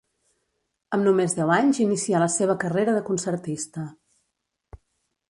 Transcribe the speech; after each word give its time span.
Amb 0.97 1.05
només 1.07 1.35
deu 1.39 1.51
anys 1.57 1.81
inicià 1.85 2.21
la 2.23 2.29
seva 2.37 2.55
carrera 2.65 2.97
de 2.97 3.05
concertista. 3.11 3.85